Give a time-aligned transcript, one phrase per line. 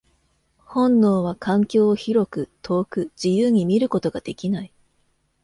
[0.57, 4.73] 本能は環境を広く、遠く、自由に見ることができない。